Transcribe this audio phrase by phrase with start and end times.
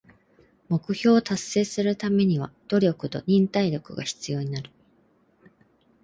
[0.67, 4.71] 目標を達成するためには努力と忍耐力が必要になる。